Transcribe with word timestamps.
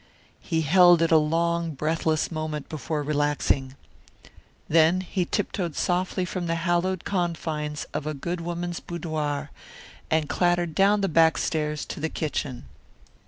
He 0.39 0.61
held 0.61 1.03
it 1.03 1.11
a 1.11 1.17
long, 1.17 1.75
breathless 1.75 2.31
moment 2.31 2.67
before 2.69 3.03
relaxing. 3.03 3.75
Then 4.67 5.01
he 5.01 5.25
tiptoed 5.25 5.75
softly 5.75 6.25
from 6.25 6.47
the 6.47 6.55
hallowed 6.55 7.05
confines 7.05 7.85
of 7.93 8.07
a 8.07 8.15
good 8.15 8.41
woman's 8.41 8.79
boudoir 8.79 9.51
and 10.09 10.27
clattered 10.27 10.73
down 10.73 11.01
the 11.01 11.07
back 11.07 11.37
stairs 11.37 11.85
to 11.85 11.99
the 11.99 12.09
kitchen. 12.09 12.65